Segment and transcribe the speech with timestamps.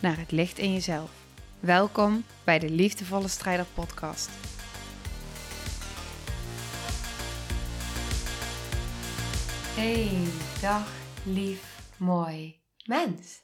[0.00, 1.10] naar het licht in jezelf.
[1.60, 4.30] Welkom bij de Liefdevolle Strijder Podcast.
[9.76, 10.28] Hey,
[10.60, 10.92] dag
[11.24, 13.40] lief, mooi mens.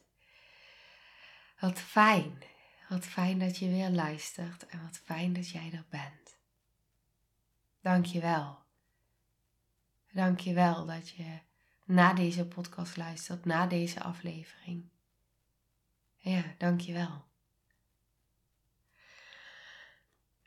[1.61, 2.43] Wat fijn,
[2.89, 6.39] wat fijn dat je weer luistert en wat fijn dat jij er bent.
[7.81, 8.59] Dank je wel.
[10.13, 11.39] Dank je wel dat je
[11.85, 14.89] na deze podcast luistert, na deze aflevering.
[16.27, 17.25] Ja, dank je wel.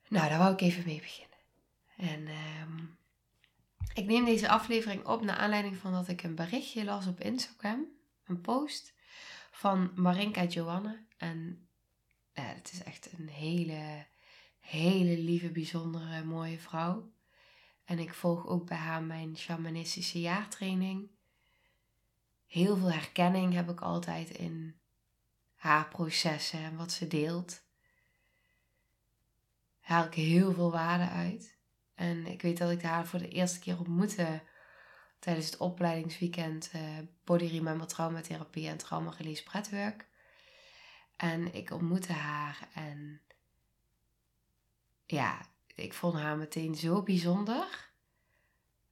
[0.07, 1.37] Nou, daar wou ik even mee beginnen.
[1.97, 2.85] En ehm,
[3.93, 7.85] ik neem deze aflevering op naar aanleiding van dat ik een berichtje las op Instagram.
[8.23, 8.93] Een post
[9.51, 11.05] van Marinka Joanne.
[11.17, 11.67] En
[12.33, 14.05] ja, het is echt een hele,
[14.59, 17.11] hele lieve, bijzondere, mooie vrouw.
[17.83, 21.09] En ik volg ook bij haar mijn shamanistische jaartraining.
[22.45, 24.78] Heel veel herkenning heb ik altijd in
[25.59, 27.61] haar processen en wat ze deelt.
[29.79, 31.57] Haal ik heel veel waarde uit.
[31.95, 34.41] En ik weet dat ik haar voor de eerste keer ontmoette
[35.19, 36.81] tijdens het opleidingsweekend uh,
[37.23, 39.95] Body Remember Traumatherapie en Trauma Release.
[41.15, 43.21] En ik ontmoette haar en
[45.05, 47.91] ja, ik vond haar meteen zo bijzonder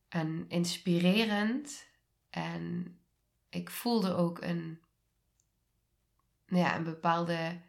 [0.10, 1.88] en inspirerend.
[2.30, 2.98] En
[3.50, 4.82] ik voelde ook een,
[6.48, 7.62] ja, een bepaalde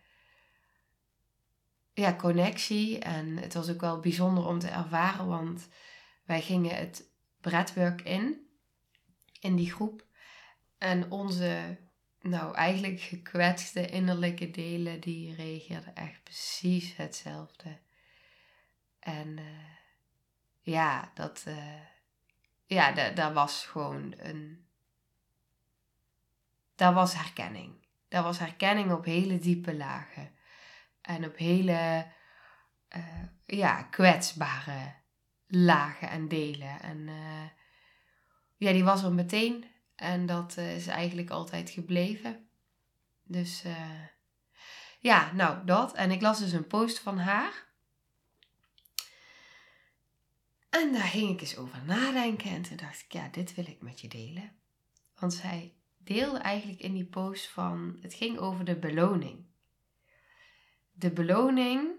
[1.92, 2.98] ja, connectie.
[2.98, 5.68] En het was ook wel bijzonder om te ervaren, want
[6.24, 7.10] wij gingen het
[7.40, 8.48] breadwork in,
[9.40, 10.06] in die groep.
[10.78, 11.78] En onze,
[12.20, 17.78] nou eigenlijk gekwetste innerlijke delen, die reageerden echt precies hetzelfde.
[18.98, 19.44] En uh,
[20.60, 21.80] ja, dat, uh,
[22.66, 24.66] ja, daar was gewoon een,
[26.74, 27.86] daar was herkenning.
[28.08, 30.30] Daar was herkenning op hele diepe lagen.
[31.00, 32.06] En op hele
[32.96, 34.94] uh, ja, kwetsbare
[35.46, 36.80] lagen en delen.
[36.80, 37.44] En uh,
[38.56, 39.64] ja, die was er meteen.
[39.94, 42.48] En dat uh, is eigenlijk altijd gebleven.
[43.22, 43.64] Dus
[45.00, 45.94] ja, nou dat.
[45.94, 47.66] En ik las dus een post van haar.
[50.70, 52.50] En daar ging ik eens over nadenken.
[52.50, 54.52] En toen dacht ik, ja, dit wil ik met je delen.
[55.18, 55.77] Want zij
[56.08, 59.46] deelde eigenlijk in die post van, het ging over de beloning.
[60.92, 61.90] De beloning,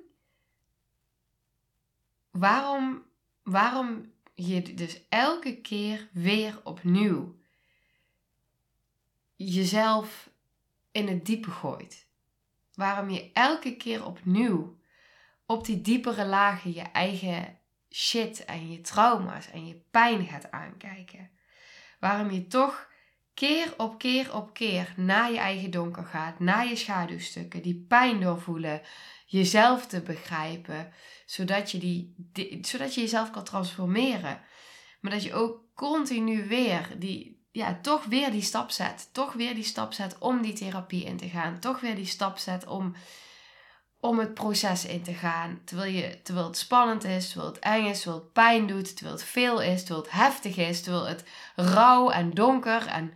[2.32, 3.06] waarom,
[3.44, 7.38] waarom je dus elke keer weer opnieuw
[9.36, 10.30] jezelf
[10.92, 12.08] in het diepe gooit.
[12.74, 14.80] Waarom je elke keer opnieuw
[15.46, 17.60] op die diepere lagen je eigen
[17.90, 21.32] shit en je trauma's en je pijn gaat aankijken.
[22.00, 22.89] Waarom je toch
[23.40, 28.22] keer op keer op keer naar je eigen donker gaat, naar je schaduwstukken, die pijn
[28.22, 28.82] doorvoelen,
[29.26, 30.94] jezelf te begrijpen,
[31.26, 32.16] zodat je, die,
[32.62, 34.42] zodat je jezelf kan transformeren.
[35.00, 39.10] Maar dat je ook continu weer die, ja, toch weer die stap zet.
[39.12, 41.60] Toch weer die stap zet om die therapie in te gaan.
[41.60, 42.96] Toch weer die stap zet om,
[44.00, 45.62] om het proces in te gaan.
[45.64, 49.18] Terwijl, je, terwijl het spannend is, terwijl het eng is, terwijl het pijn doet, terwijl
[49.18, 51.24] het veel is, terwijl het heftig is, terwijl het
[51.56, 53.14] rauw en donker en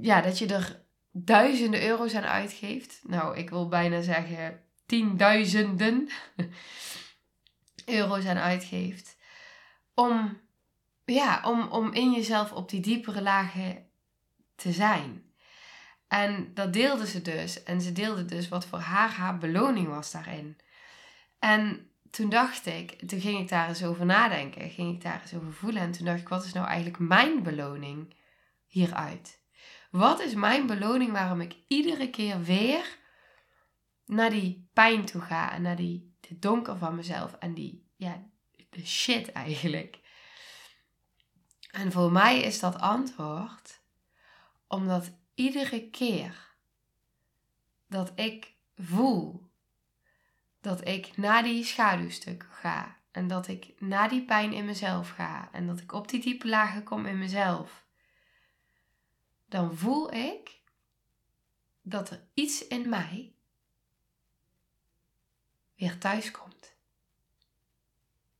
[0.00, 3.00] ja, dat je er duizenden euro's aan uitgeeft.
[3.02, 6.08] Nou, ik wil bijna zeggen tienduizenden
[7.84, 9.16] euro's aan uitgeeft.
[9.94, 10.40] Om,
[11.04, 13.86] ja, om, om in jezelf op die diepere lagen
[14.54, 15.23] te zijn.
[16.08, 17.62] En dat deelde ze dus.
[17.62, 20.56] En ze deelde dus wat voor haar haar beloning was daarin.
[21.38, 25.34] En toen dacht ik, toen ging ik daar eens over nadenken, ging ik daar eens
[25.34, 25.82] over voelen.
[25.82, 28.14] En toen dacht ik, wat is nou eigenlijk mijn beloning
[28.66, 29.42] hieruit?
[29.90, 32.98] Wat is mijn beloning waarom ik iedere keer weer
[34.06, 38.22] naar die pijn toe ga en naar die, de donker van mezelf en die, ja,
[38.70, 40.00] de shit eigenlijk.
[41.70, 43.82] En voor mij is dat antwoord
[44.66, 46.56] omdat iedere keer
[47.86, 49.50] dat ik voel
[50.60, 55.52] dat ik naar die schaduwstukken ga en dat ik naar die pijn in mezelf ga
[55.52, 57.86] en dat ik op die diepe lagen kom in mezelf,
[59.46, 60.60] dan voel ik
[61.82, 63.34] dat er iets in mij
[65.74, 66.76] weer thuis komt.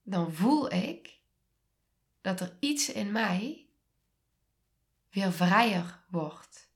[0.03, 1.21] Dan voel ik
[2.21, 3.69] dat er iets in mij
[5.11, 6.73] weer vrijer wordt.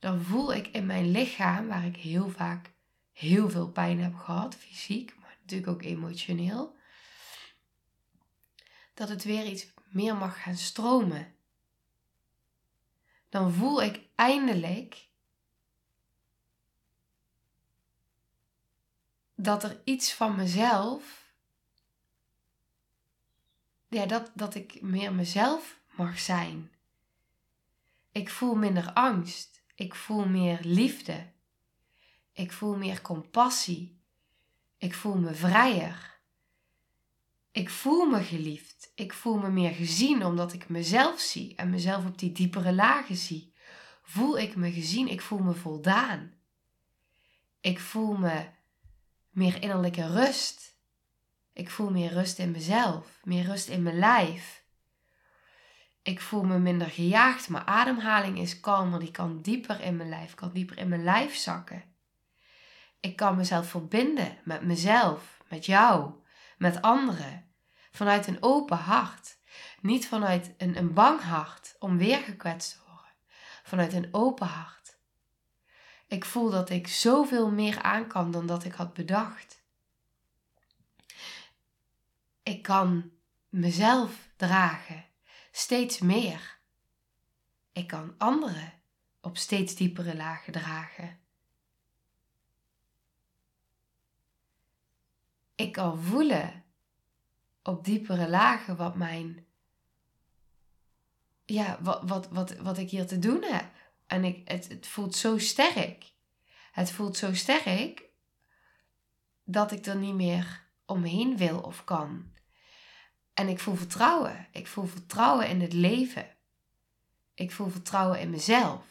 [0.00, 2.70] Dan voel ik in mijn lichaam, waar ik heel vaak
[3.12, 6.76] heel veel pijn heb gehad, fysiek, maar natuurlijk ook emotioneel,
[8.94, 11.34] dat het weer iets meer mag gaan stromen.
[13.28, 15.08] Dan voel ik eindelijk
[19.34, 21.32] dat er iets van mezelf,
[23.88, 26.72] ja, dat, dat ik meer mezelf mag zijn.
[28.12, 29.59] Ik voel minder angst.
[29.80, 31.26] Ik voel meer liefde.
[32.32, 34.00] Ik voel meer compassie.
[34.78, 36.20] Ik voel me vrijer.
[37.50, 38.92] Ik voel me geliefd.
[38.94, 43.16] Ik voel me meer gezien omdat ik mezelf zie en mezelf op die diepere lagen
[43.16, 43.54] zie.
[44.02, 46.34] Voel ik me gezien, ik voel me voldaan.
[47.60, 48.48] Ik voel me
[49.30, 50.76] meer innerlijke rust.
[51.52, 54.59] Ik voel meer rust in mezelf, meer rust in mijn lijf.
[56.02, 60.34] Ik voel me minder gejaagd, mijn ademhaling is kalmer, die kan dieper in mijn lijf,
[60.34, 61.84] kan dieper in mijn lijf zakken.
[63.00, 66.12] Ik kan mezelf verbinden met mezelf, met jou,
[66.58, 67.50] met anderen,
[67.90, 69.38] vanuit een open hart.
[69.80, 73.12] Niet vanuit een, een bang hart om weer gekwetst te worden,
[73.62, 74.98] vanuit een open hart.
[76.06, 79.62] Ik voel dat ik zoveel meer aan kan dan dat ik had bedacht.
[82.42, 83.10] Ik kan
[83.48, 85.04] mezelf dragen,
[85.50, 86.58] steeds meer.
[87.72, 88.72] Ik kan anderen
[89.20, 91.18] op steeds diepere lagen dragen.
[95.54, 96.64] Ik kan voelen
[97.62, 99.46] op diepere lagen wat mijn.
[101.44, 103.72] Ja, wat, wat, wat, wat ik hier te doen heb.
[104.06, 106.12] En ik, het, het voelt zo sterk.
[106.72, 108.08] Het voelt zo sterk
[109.44, 112.32] dat ik er niet meer omheen wil of kan.
[113.34, 114.48] En ik voel vertrouwen.
[114.52, 116.36] Ik voel vertrouwen in het leven.
[117.34, 118.86] Ik voel vertrouwen in mezelf.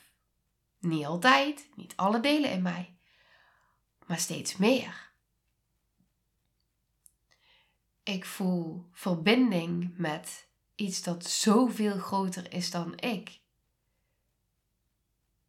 [0.80, 2.98] Niet altijd, niet alle delen in mij,
[4.06, 5.12] maar steeds meer.
[8.04, 13.40] Ik voel verbinding met iets dat zoveel groter is dan ik.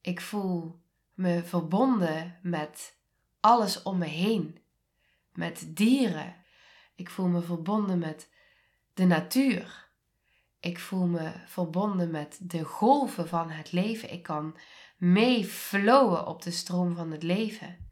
[0.01, 0.81] Ik voel
[1.15, 2.97] me verbonden met
[3.41, 4.59] alles om me heen,
[5.33, 6.45] met dieren.
[6.95, 8.30] Ik voel me verbonden met
[9.01, 9.89] de natuur.
[10.59, 14.13] Ik voel me verbonden met de golven van het leven.
[14.13, 14.57] Ik kan
[14.97, 17.91] mee flowen op de stroom van het leven.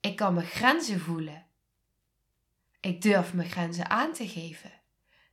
[0.00, 1.46] Ik kan mijn grenzen voelen.
[2.80, 4.72] Ik durf mijn grenzen aan te geven.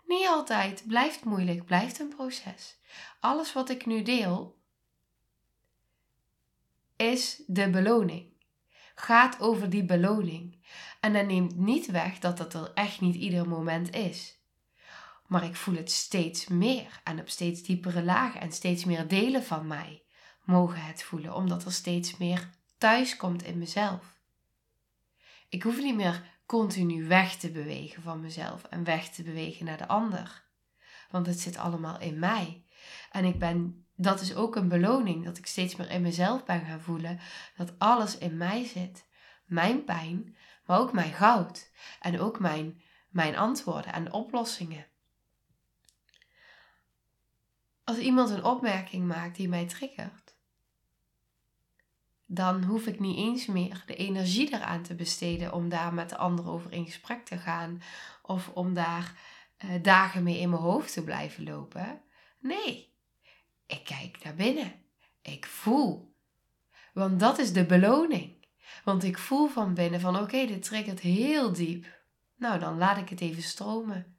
[0.06, 2.80] Niet altijd, blijft moeilijk, blijft een proces.
[3.20, 4.62] Alles wat ik nu deel
[6.96, 8.29] is de beloning.
[9.02, 10.56] Gaat over die beloning.
[11.00, 14.38] En dat neemt niet weg dat dat er echt niet ieder moment is.
[15.28, 19.44] Maar ik voel het steeds meer en op steeds diepere lagen en steeds meer delen
[19.44, 20.04] van mij
[20.44, 24.20] mogen het voelen, omdat er steeds meer thuis komt in mezelf.
[25.50, 29.78] Ik hoef niet meer continu weg te bewegen van mezelf en weg te bewegen naar
[29.78, 30.44] de ander.
[31.10, 32.64] Want het zit allemaal in mij.
[33.12, 36.66] En ik ben, dat is ook een beloning, dat ik steeds meer in mezelf ben
[36.66, 37.20] gaan voelen
[37.58, 39.08] dat alles in mij zit.
[39.46, 40.36] Mijn pijn,
[40.66, 41.72] maar ook mijn goud.
[42.00, 44.86] En ook mijn, mijn antwoorden en oplossingen.
[47.84, 50.36] Als iemand een opmerking maakt die mij triggert,
[52.26, 56.18] dan hoef ik niet eens meer de energie eraan te besteden om daar met de
[56.18, 57.82] ander over in gesprek te gaan
[58.22, 59.14] of om daar
[59.66, 62.02] uh, dagen mee in mijn hoofd te blijven lopen.
[62.40, 62.89] Nee,
[63.70, 64.74] ik kijk naar binnen.
[65.22, 66.16] Ik voel.
[66.94, 68.48] Want dat is de beloning.
[68.84, 72.04] Want ik voel van binnen van oké, dit triggert heel diep.
[72.36, 74.18] Nou, dan laat ik het even stromen.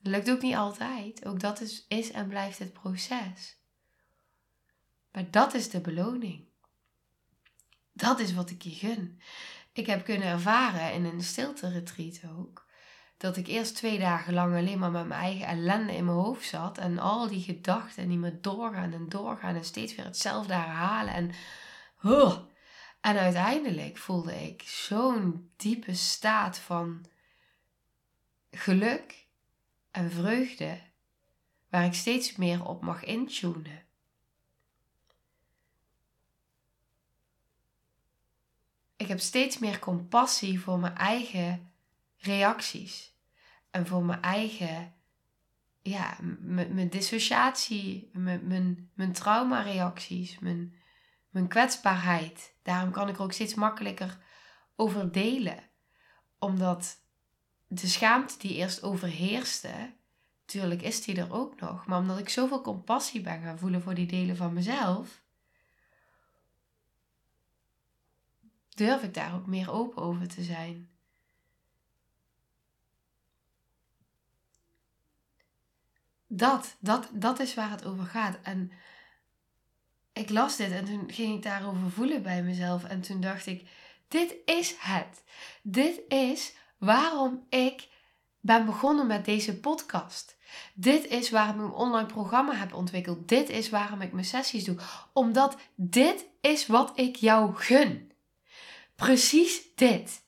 [0.00, 1.26] Dat lukt ook niet altijd.
[1.26, 3.58] Ook dat is, is en blijft het proces.
[5.12, 6.48] Maar dat is de beloning.
[7.92, 9.20] Dat is wat ik je gun.
[9.72, 12.68] Ik heb kunnen ervaren in een stilte-retreat ook.
[13.20, 16.48] Dat ik eerst twee dagen lang alleen maar met mijn eigen ellende in mijn hoofd
[16.48, 16.78] zat.
[16.78, 19.54] En al die gedachten die me doorgaan en doorgaan.
[19.54, 21.14] En steeds weer hetzelfde herhalen.
[21.14, 21.32] En,
[23.00, 27.06] en uiteindelijk voelde ik zo'n diepe staat van
[28.50, 29.26] geluk
[29.90, 30.80] en vreugde.
[31.68, 33.88] Waar ik steeds meer op mag intunen.
[39.00, 41.69] ik heb steeds meer compassie voor mijn eigen
[42.20, 43.14] reacties.
[43.70, 44.94] En voor mijn eigen
[45.82, 50.74] ja, mijn dissociatie, mijn, mijn, traumareacties, mijn,
[51.30, 52.54] mijn kwetsbaarheid.
[52.62, 54.18] Daarom kan ik er ook steeds makkelijker
[54.76, 55.58] over delen.
[56.38, 57.00] Omdat
[57.66, 59.92] de schaamte die eerst overheerste,
[60.40, 61.86] natuurlijk is die er ook nog.
[61.86, 65.22] Maar omdat ik zoveel compassie ben gaan voelen voor die delen van mezelf,
[68.68, 70.89] durf ik daar ook meer open over te zijn.
[76.32, 78.38] Dat, dat, dat is waar het over gaat.
[78.42, 78.72] En
[80.12, 82.84] ik las dit en toen ging ik daarover voelen bij mezelf.
[82.84, 83.68] En toen dacht ik,
[84.08, 85.22] dit is het.
[85.62, 87.88] Dit is waarom ik
[88.40, 90.36] ben begonnen met deze podcast.
[90.74, 93.28] Dit is waarom ik een online programma heb ontwikkeld.
[93.28, 94.76] Dit is waarom ik mijn sessies doe.
[95.12, 98.12] Omdat dit is wat ik jou gun.
[98.94, 100.22] Precies dit.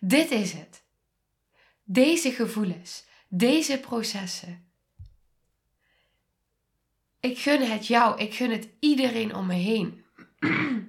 [0.00, 0.82] Dit is het.
[1.84, 4.69] Deze gevoelens, deze processen.
[7.20, 10.04] Ik gun het jou, ik gun het iedereen om me heen.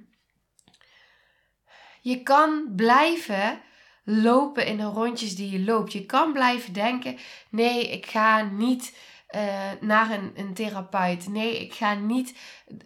[2.00, 3.60] Je kan blijven
[4.04, 5.92] lopen in de rondjes die je loopt.
[5.92, 7.18] Je kan blijven denken:
[7.50, 8.96] nee, ik ga niet
[9.34, 11.28] uh, naar een, therapeut.
[11.28, 12.34] Nee, ik ga niet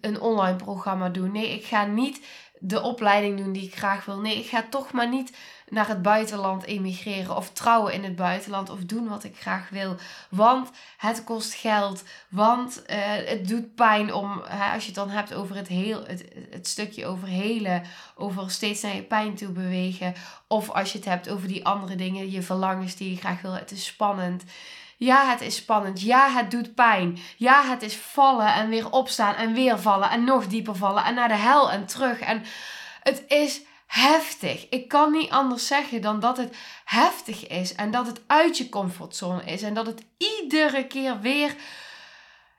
[0.00, 1.32] een online programma doen.
[1.32, 2.20] Nee, ik ga niet
[2.58, 4.20] de opleiding doen die ik graag wil.
[4.20, 5.36] Nee, ik ga toch maar niet
[5.68, 9.96] naar het buitenland emigreren of trouwen in het buitenland of doen wat ik graag wil.
[10.30, 12.96] Want het kost geld, want uh,
[13.28, 16.66] het doet pijn om, hè, als je het dan hebt over het, heel, het, het
[16.66, 17.82] stukje over helen,
[18.14, 20.14] over steeds naar je pijn toe bewegen.
[20.46, 23.52] Of als je het hebt over die andere dingen, je verlangens die je graag wil.
[23.52, 24.44] Het is spannend.
[24.96, 26.00] Ja, het is spannend.
[26.00, 27.18] Ja, het doet pijn.
[27.36, 31.14] Ja, het is vallen en weer opstaan en weer vallen en nog dieper vallen en
[31.14, 32.20] naar de hel en terug.
[32.20, 32.44] En
[33.02, 34.68] het is heftig.
[34.68, 38.68] Ik kan niet anders zeggen dan dat het heftig is en dat het uit je
[38.68, 41.54] comfortzone is en dat het iedere keer weer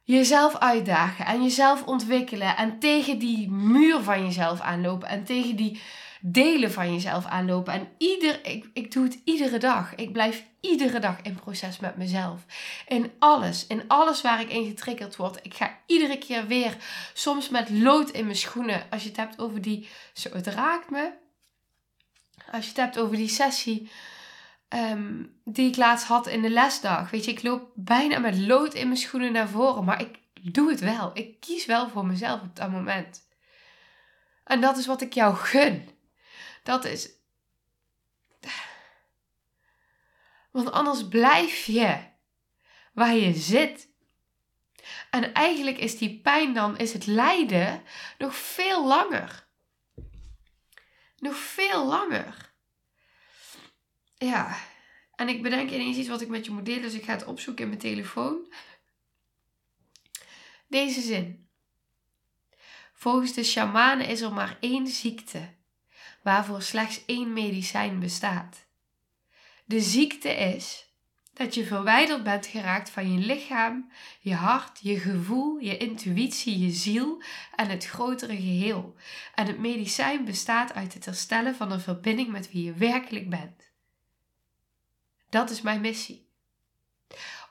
[0.07, 5.81] jezelf uitdagen en jezelf ontwikkelen en tegen die muur van jezelf aanlopen en tegen die
[6.21, 7.73] delen van jezelf aanlopen.
[7.73, 9.95] En ieder, ik, ik doe het iedere dag.
[9.95, 12.45] Ik blijf iedere dag in proces met mezelf.
[12.87, 15.39] In alles, in alles waar ik in getriggerd word.
[15.41, 16.77] Ik ga iedere keer weer,
[17.13, 18.83] soms met lood in mijn schoenen.
[18.89, 21.11] Als je het hebt over die, zo het raakt me.
[22.51, 23.89] Als je het hebt over die sessie
[24.67, 27.09] ehm, die ik laatst had in de lesdag.
[27.09, 29.83] Weet je, ik loop bijna met lood in mijn schoenen naar voren.
[29.83, 30.19] Maar ik
[30.53, 31.11] doe het wel.
[31.13, 33.27] Ik kies wel voor mezelf op dat moment.
[34.43, 35.89] En dat is wat ik jou gun.
[36.63, 37.09] Dat is.
[40.51, 41.97] Want anders blijf je
[42.93, 43.89] waar je zit.
[45.09, 47.83] En eigenlijk is die pijn dan, is het lijden
[48.17, 49.47] nog veel langer.
[51.17, 52.46] Nog veel langer.
[54.17, 54.57] Ja,
[55.15, 57.25] en ik bedenk ineens iets wat ik met je moet delen, dus ik ga het
[57.25, 58.53] opzoeken in mijn telefoon.
[60.67, 61.47] Deze zin.
[62.93, 65.55] Volgens de shamanen is er maar één ziekte
[66.23, 68.65] waarvoor slechts één medicijn bestaat.
[69.65, 70.87] De ziekte is
[71.33, 76.71] dat je verwijderd bent geraakt van je lichaam, je hart, je gevoel, je intuïtie, je
[76.71, 77.21] ziel
[77.55, 78.95] en het grotere geheel.
[79.35, 83.66] En het medicijn bestaat uit het herstellen van een verbinding met wie je werkelijk bent.
[85.29, 86.29] Dat is mijn missie.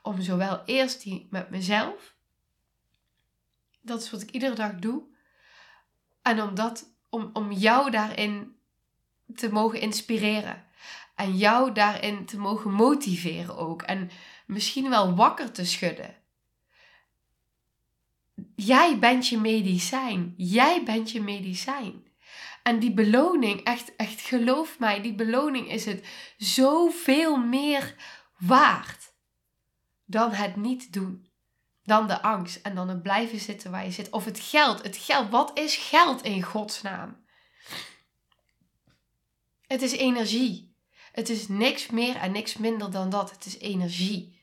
[0.03, 2.15] Om zowel eerst die met mezelf,
[3.81, 5.03] dat is wat ik iedere dag doe,
[6.23, 8.57] en om, dat, om, om jou daarin
[9.35, 10.65] te mogen inspireren.
[11.15, 13.83] En jou daarin te mogen motiveren ook.
[13.83, 14.11] En
[14.47, 16.17] misschien wel wakker te schudden.
[18.55, 20.35] Jij bent je medicijn.
[20.37, 22.06] Jij bent je medicijn.
[22.67, 26.07] En die beloning, echt, echt geloof mij, die beloning is het
[26.37, 27.95] zoveel meer
[28.39, 29.13] waard
[30.05, 31.31] dan het niet doen.
[31.83, 34.11] Dan de angst en dan het blijven zitten waar je zit.
[34.11, 34.83] Of het geld.
[34.83, 35.31] Het geld.
[35.31, 37.25] Wat is geld in godsnaam?
[39.67, 40.77] Het is energie.
[41.13, 43.31] Het is niks meer en niks minder dan dat.
[43.31, 44.43] Het is energie.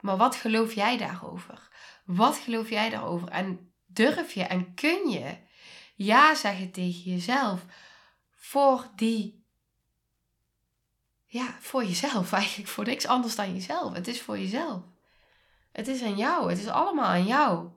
[0.00, 1.68] Maar wat geloof jij daarover?
[2.04, 3.28] Wat geloof jij daarover?
[3.28, 5.50] En durf je en kun je
[6.04, 7.64] ja zeggen tegen jezelf
[8.30, 9.44] voor die.
[11.24, 12.70] Ja, voor jezelf eigenlijk.
[12.70, 13.94] Voor niks anders dan jezelf.
[13.94, 14.82] Het is voor jezelf.
[15.72, 16.50] Het is aan jou.
[16.50, 17.70] Het is allemaal aan jou.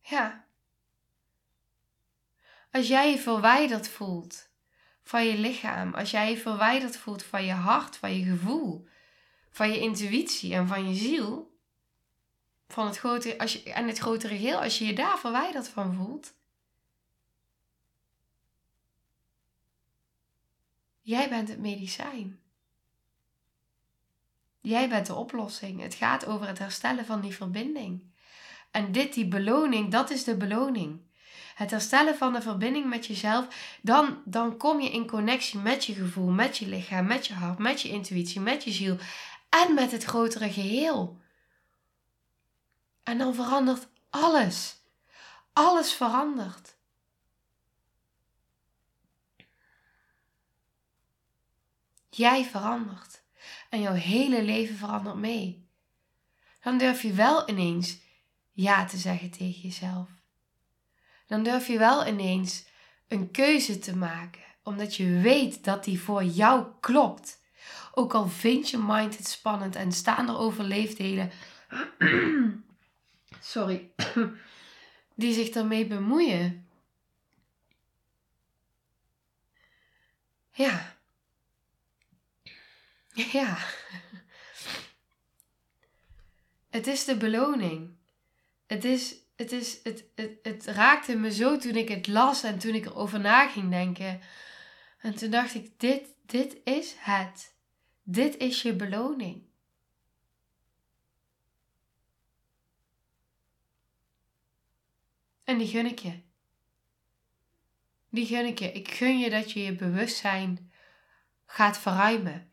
[0.00, 0.46] Ja.
[2.70, 4.48] Als jij je verwijderd voelt
[5.02, 8.88] van je lichaam, als jij je verwijderd voelt van je hart, van je gevoel,
[9.50, 11.53] van je intuïtie en van je ziel,
[12.68, 15.94] van het grote, als je, en het grotere geheel, als je je daar verwijderd van
[15.94, 16.34] voelt,
[21.04, 22.40] Jij bent het medicijn.
[24.60, 25.80] Jij bent de oplossing.
[25.80, 28.02] Het gaat over het herstellen van die verbinding.
[28.70, 31.00] En dit, die beloning, dat is de beloning.
[31.54, 35.94] Het herstellen van de verbinding met jezelf, dan, dan kom je in connectie met je
[35.94, 38.96] gevoel, met je lichaam, met je hart, met je intuïtie, met je ziel
[39.48, 41.20] en met het grotere geheel.
[43.04, 44.76] En dan verandert alles.
[45.52, 46.76] Alles verandert.
[52.10, 53.22] Jij verandert.
[53.70, 55.68] En jouw hele leven verandert mee.
[56.62, 57.98] Dan durf je wel ineens
[58.52, 60.08] ja te zeggen tegen jezelf.
[61.26, 62.64] Dan durf je wel ineens
[63.08, 67.42] een keuze te maken, omdat je weet dat die voor jou klopt.
[67.94, 71.30] Ook al vind je mind het spannend en staan er overleefdelen,
[73.44, 73.90] sorry,
[75.14, 76.68] die zich daarmee bemoeien.
[80.50, 80.92] Ja.
[83.32, 83.58] Ja.
[86.70, 87.96] Het is de beloning.
[88.66, 92.58] Het is, het is, het, het, het raakte me zo toen ik het las en
[92.58, 94.20] toen ik erover na ging denken.
[94.98, 97.54] En toen dacht ik, dit, dit is het.
[98.02, 99.42] Dit is je beloning.
[105.44, 106.20] En die gun ik je.
[108.08, 108.72] Die gun ik je.
[108.72, 110.72] Ik gun je dat je je bewustzijn
[111.46, 112.52] gaat verruimen.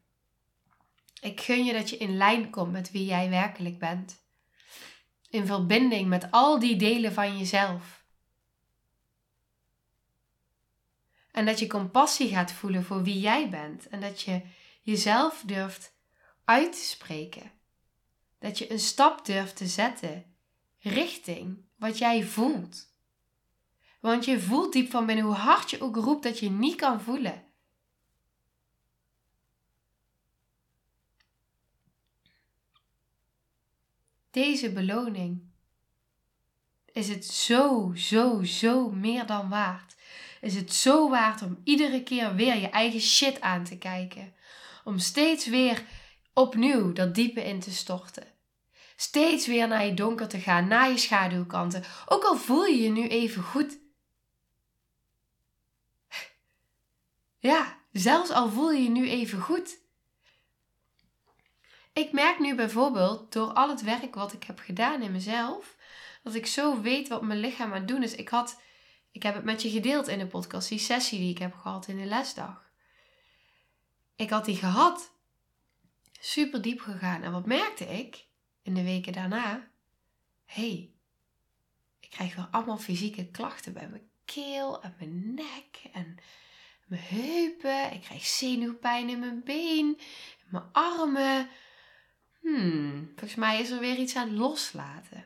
[1.21, 4.25] Ik gun je dat je in lijn komt met wie jij werkelijk bent.
[5.29, 8.05] In verbinding met al die delen van jezelf.
[11.31, 13.87] En dat je compassie gaat voelen voor wie jij bent.
[13.87, 14.41] En dat je
[14.81, 15.95] jezelf durft
[16.45, 17.51] uit te spreken.
[18.39, 20.30] Dat je een stap durft te zetten
[20.81, 22.89] richting wat jij voelt.
[23.99, 27.01] Want je voelt diep van binnen hoe hard je ook roept dat je niet kan
[27.01, 27.45] voelen.
[34.31, 35.41] Deze beloning
[36.91, 39.95] is het zo, zo, zo meer dan waard.
[40.41, 44.33] Is het zo waard om iedere keer weer je eigen shit aan te kijken.
[44.83, 45.85] Om steeds weer
[46.33, 48.27] opnieuw dat diepe in te storten.
[49.01, 51.83] Steeds weer naar je donker te gaan, naar je schaduwkanten.
[52.05, 53.79] Ook al voel je je nu even goed.
[57.39, 59.77] Ja, zelfs al voel je je nu even goed.
[61.93, 65.75] Ik merk nu bijvoorbeeld door al het werk wat ik heb gedaan in mezelf,
[66.23, 68.15] dat ik zo weet wat mijn lichaam aan het doen is.
[68.15, 68.61] Ik had,
[69.11, 71.87] ik heb het met je gedeeld in de podcast, die sessie die ik heb gehad
[71.87, 72.69] in de lesdag.
[74.15, 75.11] Ik had die gehad,
[76.19, 77.23] super diep gegaan.
[77.23, 78.29] En wat merkte ik?
[78.61, 79.67] In de weken daarna,
[80.45, 80.91] hey,
[81.99, 86.17] ik krijg weer allemaal fysieke klachten bij mijn keel en mijn nek en
[86.85, 87.93] mijn heupen.
[87.93, 91.49] Ik krijg zenuwpijn in mijn been, in mijn armen.
[92.39, 95.25] Hmm, volgens mij is er weer iets aan loslaten.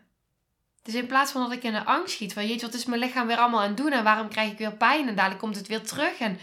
[0.82, 3.00] Dus in plaats van dat ik in de angst schiet van jeetje, wat is mijn
[3.00, 5.56] lichaam weer allemaal aan het doen en waarom krijg ik weer pijn en dadelijk komt
[5.56, 6.38] het weer terug en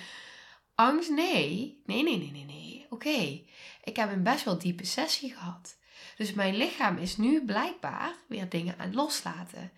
[0.75, 2.87] angst, nee, nee, nee, nee, nee, nee.
[2.91, 3.43] Oké,
[3.85, 5.77] ik heb een best wel diepe sessie gehad.
[6.23, 9.73] Dus mijn lichaam is nu blijkbaar weer dingen aan loslaten.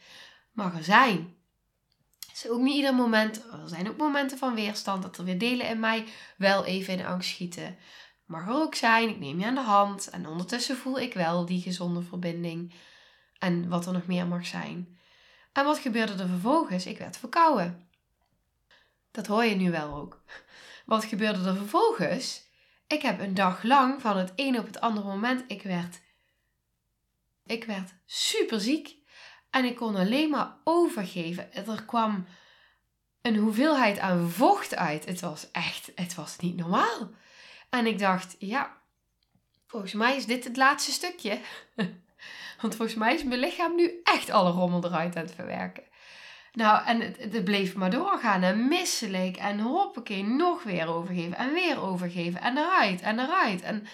[0.53, 1.35] Mag er zijn.
[2.33, 3.37] is ook niet ieder moment.
[3.37, 6.05] Er zijn ook momenten van weerstand dat er weer delen in mij
[6.37, 7.77] wel even in angst schieten.
[8.27, 9.09] Mag er ook zijn.
[9.09, 10.11] Ik neem je aan de hand.
[10.11, 12.75] En ondertussen voel ik wel die gezonde verbinding.
[13.39, 14.99] En wat er nog meer mag zijn.
[15.53, 16.87] En wat gebeurde er vervolgens?
[16.87, 17.89] Ik werd verkouden.
[19.11, 20.23] Dat hoor je nu wel ook.
[20.87, 22.43] Wat gebeurde er vervolgens?
[22.87, 26.03] Ik heb een dag lang van het een op het andere moment, ik werd
[27.47, 28.97] ik werd super ziek
[29.51, 31.53] en ik kon alleen maar overgeven.
[31.53, 32.27] Er kwam
[33.23, 35.05] een hoeveelheid aan vocht uit.
[35.05, 37.11] Het was echt, het was niet normaal.
[37.71, 38.77] En ik dacht, ja,
[39.67, 41.41] volgens mij is dit het laatste stukje.
[42.61, 45.85] Want volgens mij is mijn lichaam nu echt alle rommel eruit aan het verwerken.
[46.53, 48.43] Nou, en het, het bleef maar doorgaan.
[48.43, 49.37] En misselijk.
[49.37, 51.37] En hoppakee, nog weer overgeven.
[51.37, 52.41] En weer overgeven.
[52.41, 53.01] En eruit.
[53.01, 53.63] En eruit.
[53.63, 53.87] En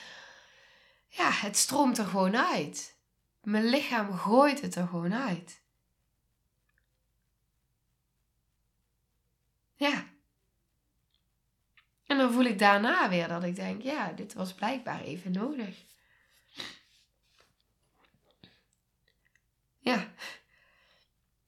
[1.08, 2.99] ja, het stroomt er gewoon uit.
[3.40, 5.62] Mijn lichaam gooit het er gewoon uit.
[9.74, 10.04] Ja.
[12.06, 15.84] En dan voel ik daarna weer dat ik denk, ja, dit was blijkbaar even nodig.
[19.78, 20.12] Ja.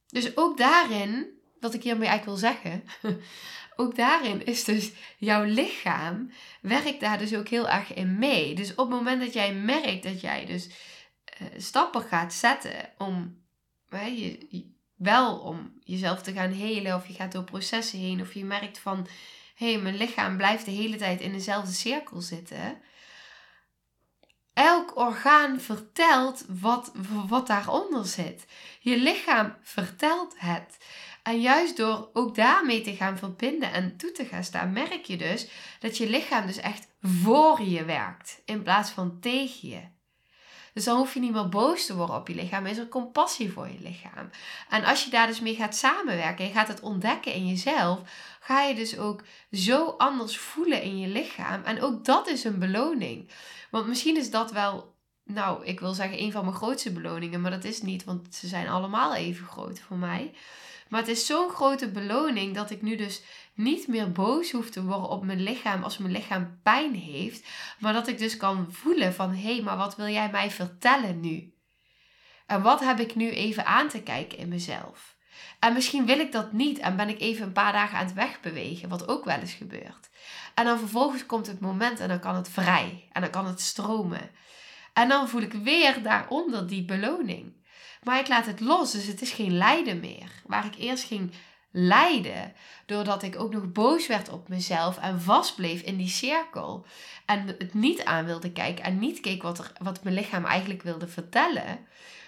[0.07, 2.83] Dus ook daarin, wat ik hiermee eigenlijk wil zeggen,
[3.75, 8.55] ook daarin is dus jouw lichaam werkt daar dus ook heel erg in mee.
[8.55, 10.69] Dus op het moment dat jij merkt dat jij dus
[11.57, 13.41] stappen gaat zetten om
[14.95, 18.79] wel om jezelf te gaan helen of je gaat door processen heen of je merkt
[18.79, 19.07] van
[19.55, 22.81] hé, hey, mijn lichaam blijft de hele tijd in dezelfde cirkel zitten.
[24.53, 26.91] Elk orgaan vertelt wat,
[27.27, 28.45] wat daaronder zit.
[28.79, 30.77] Je lichaam vertelt het.
[31.23, 35.17] En juist door ook daarmee te gaan verbinden en toe te gaan staan, merk je
[35.17, 35.47] dus
[35.79, 39.81] dat je lichaam dus echt voor je werkt in plaats van tegen je.
[40.73, 43.51] Dus dan hoef je niet meer boos te worden op je lichaam, is er compassie
[43.51, 44.29] voor je lichaam.
[44.69, 47.99] En als je daar dus mee gaat samenwerken en je gaat het ontdekken in jezelf,
[48.39, 51.63] ga je dus ook zo anders voelen in je lichaam.
[51.63, 53.29] En ook dat is een beloning.
[53.71, 57.51] Want misschien is dat wel, nou, ik wil zeggen een van mijn grootste beloningen, maar
[57.51, 60.33] dat is niet, want ze zijn allemaal even groot voor mij.
[60.93, 63.21] Maar het is zo'n grote beloning dat ik nu dus
[63.53, 67.47] niet meer boos hoef te worden op mijn lichaam als mijn lichaam pijn heeft.
[67.79, 71.19] Maar dat ik dus kan voelen van hé, hey, maar wat wil jij mij vertellen
[71.19, 71.53] nu?
[72.45, 75.15] En wat heb ik nu even aan te kijken in mezelf?
[75.59, 78.13] En misschien wil ik dat niet en ben ik even een paar dagen aan het
[78.13, 80.09] wegbewegen, wat ook wel eens gebeurt.
[80.53, 83.61] En dan vervolgens komt het moment en dan kan het vrij en dan kan het
[83.61, 84.31] stromen.
[84.93, 87.62] En dan voel ik weer daaronder die beloning.
[88.03, 90.31] Maar ik laat het los, dus het is geen lijden meer.
[90.45, 91.31] Waar ik eerst ging
[91.71, 92.53] lijden,
[92.85, 96.85] doordat ik ook nog boos werd op mezelf en vastbleef in die cirkel.
[97.25, 100.83] En het niet aan wilde kijken en niet keek wat, er, wat mijn lichaam eigenlijk
[100.83, 101.79] wilde vertellen.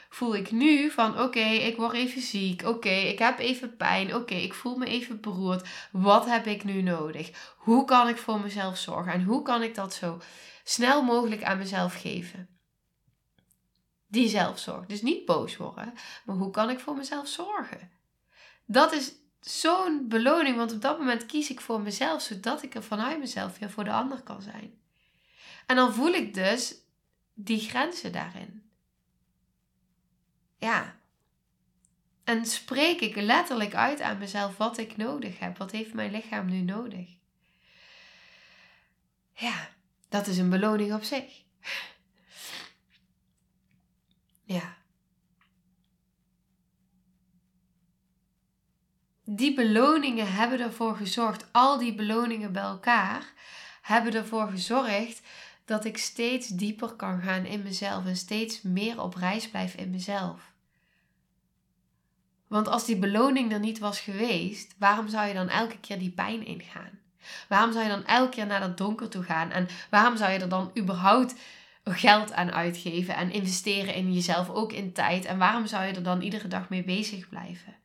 [0.10, 2.64] Voel ik nu van oké, ik word even ziek.
[2.66, 4.16] Oké, ik heb even pijn.
[4.16, 5.68] Oké, ik voel me even beroerd.
[5.92, 7.54] Wat heb ik nu nodig?
[7.58, 9.14] Hoe kan ik voor mezelf zorgen?
[9.14, 10.22] En hoe kan ik dat zo
[10.64, 12.55] snel mogelijk aan mezelf geven?
[14.08, 14.86] Die zelfzorg.
[14.86, 15.94] Dus niet boos worden,
[16.26, 17.91] maar hoe kan ik voor mezelf zorgen?
[18.65, 22.84] Dat is zo'n beloning, want op dat moment kies ik voor mezelf, zodat ik er
[22.84, 24.80] vanuit mezelf weer voor de ander kan zijn.
[25.65, 26.76] En dan voel ik dus
[27.34, 28.70] die grenzen daarin.
[30.58, 31.00] Ja.
[32.24, 35.58] En spreek ik letterlijk uit aan mezelf wat ik nodig heb.
[35.58, 37.10] Wat heeft mijn lichaam nu nodig?
[39.34, 39.70] Ja,
[40.10, 41.44] dat is een beloning op zich.
[44.46, 44.76] Ja.
[49.24, 53.34] Die beloningen hebben ervoor gezorgd, al die beloningen bij elkaar,
[53.82, 55.22] hebben ervoor gezorgd
[55.66, 59.90] dat ik steeds dieper kan gaan in mezelf en steeds meer op reis blijf in
[59.90, 60.54] mezelf.
[62.48, 66.12] Want als die beloning er niet was geweest, waarom zou je dan elke keer die
[66.12, 67.00] pijn ingaan?
[67.48, 69.52] Waarom zou je dan elke keer naar dat donker toe gaan?
[69.52, 71.36] En waarom zou je er dan überhaupt
[71.93, 75.26] geld aan uitgeven en investeren in jezelf, ook in tijd.
[75.26, 77.76] En waarom zou je er dan iedere dag mee bezig blijven?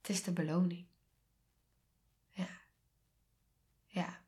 [0.00, 0.86] Het is de beloning.
[2.30, 2.48] Ja.
[3.86, 4.20] Ja.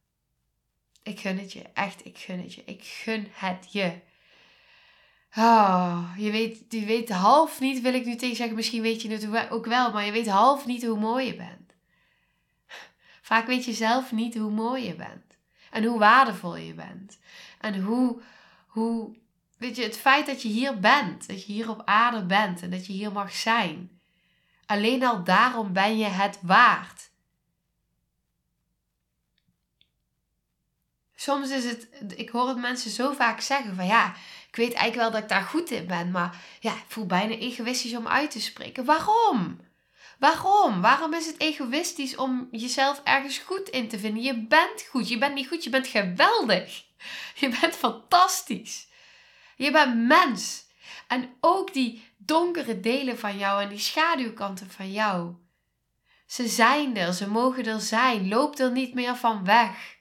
[1.03, 1.63] Ik gun het je.
[1.63, 2.65] Echt, ik gun het je.
[2.65, 4.01] Ik gun het je.
[5.37, 8.57] Oh, je weet, je weet half niet, wil ik nu tegen zeggen.
[8.57, 11.75] Misschien weet je het ook wel, maar je weet half niet hoe mooi je bent.
[13.23, 15.26] Vaak weet je zelf niet hoe mooi je bent.
[15.71, 17.19] En hoe waardevol je bent.
[17.61, 18.21] En hoe,
[18.67, 19.17] hoe,
[19.59, 22.71] weet je, het feit dat je hier bent, dat je hier op aarde bent en
[22.71, 24.01] dat je hier mag zijn.
[24.67, 27.11] Alleen al daarom ben je het waard.
[31.15, 34.15] Soms is het, ik hoor het mensen zo vaak zeggen van ja,
[34.49, 37.35] ik weet eigenlijk wel dat ik daar goed in ben, maar ja, ik voel bijna
[37.35, 38.85] egoïstisch om uit te spreken.
[38.85, 39.61] Waarom?
[40.19, 40.81] Waarom?
[40.81, 44.23] Waarom is het egoïstisch om jezelf ergens goed in te vinden?
[44.23, 45.09] Je bent goed.
[45.09, 45.65] Je bent niet goed.
[45.65, 46.85] Je bent geweldig.
[47.41, 48.89] Je bent fantastisch.
[49.57, 50.65] Je bent mens.
[51.09, 55.35] En ook die donkere delen van jou en die schaduwkanten van jou.
[56.27, 57.13] Ze zijn er.
[57.13, 58.29] Ze mogen er zijn.
[58.29, 59.97] Loop er niet meer van weg.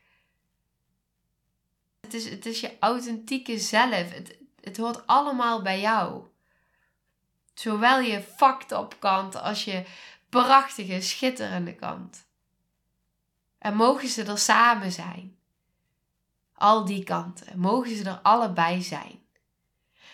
[2.02, 4.14] Het is, het is je authentieke zelf.
[4.14, 6.24] Het, het hoort allemaal bij jou.
[7.56, 9.86] Zowel je fucked up kant als je
[10.30, 12.28] prachtige, schitterende kant.
[13.58, 15.38] En mogen ze er samen zijn.
[16.54, 17.60] Al die kanten.
[17.60, 19.20] Mogen ze er allebei zijn.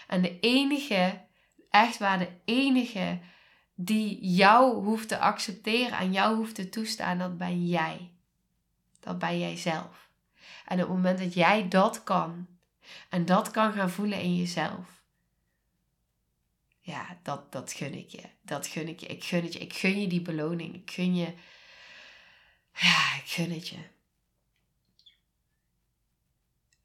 [0.08, 1.22] En de enige,
[1.70, 3.20] echt waar de enige
[3.76, 8.12] die jou hoeft te accepteren en jou hoeft te toestaan, dat ben jij.
[9.00, 10.10] Dat ben jij zelf.
[10.66, 12.48] En op het moment dat jij dat kan
[13.10, 15.01] en dat kan gaan voelen in jezelf,
[16.92, 18.22] ja, dat, dat gun ik je.
[18.42, 19.08] Dat gun ik je.
[19.08, 19.60] Ik gun het je.
[19.60, 20.76] Ik gun je die beloning.
[20.76, 21.34] Ik gun je.
[22.74, 23.78] Ja, ik gun het je.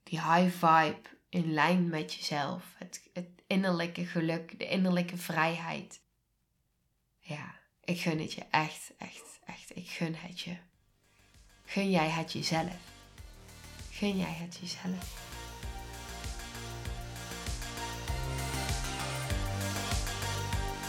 [0.03, 2.75] Die high vibe in lijn met jezelf.
[2.77, 6.01] Het, het innerlijke geluk, de innerlijke vrijheid.
[7.21, 8.42] Ja, ik gun het je.
[8.51, 9.77] Echt, echt, echt.
[9.77, 10.57] Ik gun het je.
[11.64, 12.77] Gun jij het jezelf?
[13.90, 15.36] Gun jij het jezelf?